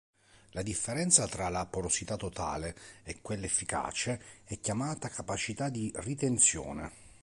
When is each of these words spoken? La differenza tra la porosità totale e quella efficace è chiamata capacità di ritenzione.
La 0.53 0.63
differenza 0.63 1.27
tra 1.27 1.49
la 1.49 1.67
porosità 1.67 2.15
totale 2.15 2.75
e 3.03 3.21
quella 3.21 3.45
efficace 3.45 4.19
è 4.45 4.59
chiamata 4.59 5.09
capacità 5.09 5.69
di 5.69 5.91
ritenzione. 5.97 6.91